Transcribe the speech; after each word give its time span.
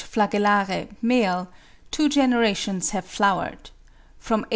flagellare 0.03 0.87
$ 1.03 1.47
two 1.91 2.09
generations 2.09 2.89
have 2.89 3.05
flowered; 3.05 3.69
from 4.17 4.43
H. 4.45 4.49